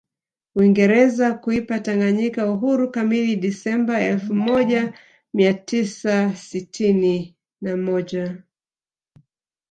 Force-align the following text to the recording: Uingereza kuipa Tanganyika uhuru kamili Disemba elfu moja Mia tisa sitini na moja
Uingereza 0.55 1.33
kuipa 1.33 1.79
Tanganyika 1.79 2.41
uhuru 2.53 2.83
kamili 2.95 3.35
Disemba 3.35 4.01
elfu 4.01 4.33
moja 4.35 4.93
Mia 5.33 5.53
tisa 5.53 6.35
sitini 6.35 7.35
na 7.61 7.77
moja 7.77 8.37